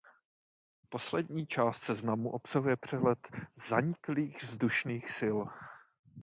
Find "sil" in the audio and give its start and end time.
5.19-5.37